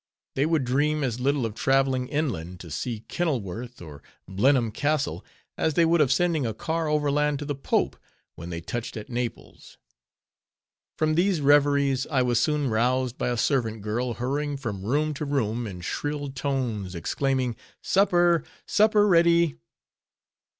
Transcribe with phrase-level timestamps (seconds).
[0.33, 5.23] They would dream as little of traveling inland to see Kenilworth, or Blenheim Castle,
[5.59, 7.95] as they would of sending a car overland to the Pope,
[8.33, 9.77] when they touched at Naples.
[10.97, 15.23] From these reveries I was soon roused, by a servant girl hurrying from room to
[15.23, 19.59] room, in shrill tones exclaiming, "Supper, supper ready."